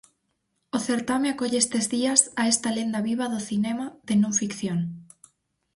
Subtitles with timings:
[0.77, 4.79] O certame acolle estes días a esta lenda viva do cinema de non ficción.